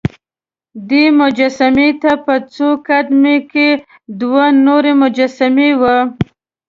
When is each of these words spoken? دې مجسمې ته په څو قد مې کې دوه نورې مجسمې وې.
دې 0.89 1.03
مجسمې 1.19 1.89
ته 2.01 2.11
په 2.25 2.35
څو 2.53 2.67
قد 2.87 3.07
مې 3.21 3.37
کې 3.51 3.69
دوه 4.19 4.45
نورې 4.65 4.93
مجسمې 5.03 5.69
وې. 5.81 5.97